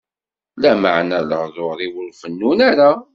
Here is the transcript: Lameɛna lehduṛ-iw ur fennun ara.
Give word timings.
Lameɛna 0.61 1.19
lehduṛ-iw 1.29 1.95
ur 2.01 2.09
fennun 2.21 2.59
ara. 2.69 2.91